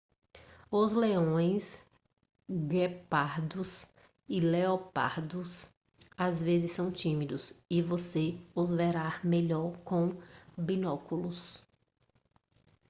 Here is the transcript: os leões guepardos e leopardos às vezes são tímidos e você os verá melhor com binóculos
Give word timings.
os 0.71 0.93
leões 0.93 1.79
guepardos 2.49 3.85
e 4.27 4.39
leopardos 4.39 5.69
às 6.17 6.41
vezes 6.41 6.71
são 6.71 6.91
tímidos 6.91 7.53
e 7.69 7.83
você 7.83 8.35
os 8.55 8.71
verá 8.71 9.21
melhor 9.23 9.77
com 9.83 10.19
binóculos 10.57 11.63